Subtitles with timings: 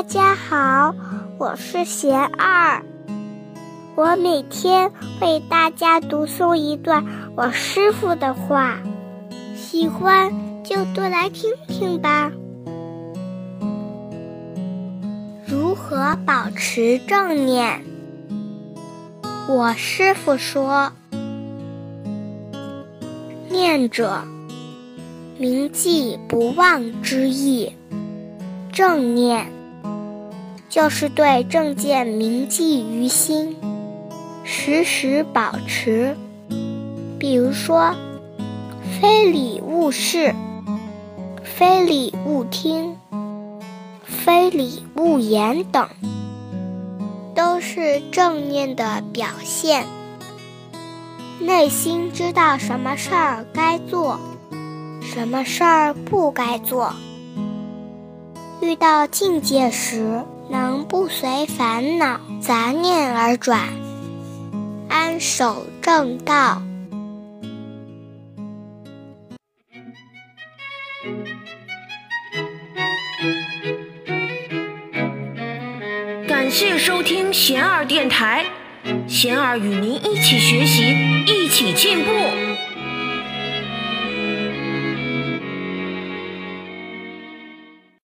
[0.00, 0.94] 大家好，
[1.36, 2.82] 我是贤二，
[3.94, 4.90] 我每天
[5.20, 7.04] 为大家读诵一段
[7.36, 8.78] 我师傅的话，
[9.54, 10.32] 喜欢
[10.64, 12.32] 就多来听听吧。
[15.46, 17.84] 如何保持正念？
[19.50, 20.92] 我师傅说
[23.52, 24.22] ：“念者，
[25.36, 27.70] 铭记不忘之意。
[28.72, 29.52] 正念，
[30.70, 33.56] 就是对正见铭记于心，
[34.44, 36.16] 时时保持。
[37.18, 37.94] 比如说，
[39.00, 40.34] 非礼勿视，
[41.42, 42.96] 非礼勿听。”
[44.04, 45.88] 非礼勿言等，
[47.34, 49.86] 都是正念的表现。
[51.40, 54.20] 内心知道什么事儿该做，
[55.00, 56.92] 什么事儿不该做。
[58.60, 63.68] 遇到境界时，能不随烦恼杂念而转，
[64.88, 66.60] 安守正道。
[76.26, 78.44] 感谢收听贤儿电台，
[79.06, 80.82] 贤儿与您一起学习，
[81.28, 82.10] 一起进步。